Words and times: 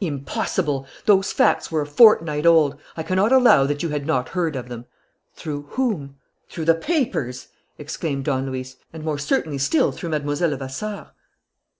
"Impossible! 0.00 0.86
Those 1.06 1.32
facts 1.32 1.72
were 1.72 1.80
a 1.80 1.84
fortnight 1.84 2.46
old. 2.46 2.78
I 2.96 3.02
cannot 3.02 3.32
allow 3.32 3.66
that 3.66 3.82
you 3.82 3.88
had 3.88 4.06
not 4.06 4.28
heard 4.28 4.54
of 4.54 4.68
them." 4.68 4.84
"Through 5.34 5.62
whom?" 5.70 6.14
"Through 6.48 6.66
the 6.66 6.76
papers," 6.76 7.48
exclaimed 7.76 8.24
Don 8.26 8.46
Luis. 8.46 8.76
"And, 8.92 9.02
more 9.04 9.18
certainly 9.18 9.58
still, 9.58 9.90
through 9.90 10.10
Mlle. 10.10 10.20
Levasseur." 10.48 11.10